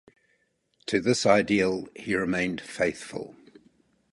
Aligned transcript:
To 0.87 0.99
this 0.99 1.27
ideal 1.27 1.87
he 1.95 2.15
remained 2.15 2.59
faithful. 2.59 3.35